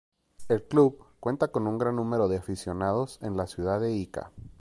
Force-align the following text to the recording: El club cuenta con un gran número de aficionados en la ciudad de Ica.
El 0.49 0.63
club 0.67 1.05
cuenta 1.19 1.49
con 1.49 1.67
un 1.67 1.77
gran 1.77 1.95
número 1.95 2.27
de 2.27 2.35
aficionados 2.37 3.19
en 3.21 3.37
la 3.37 3.45
ciudad 3.45 3.79
de 3.79 3.93
Ica. 3.93 4.31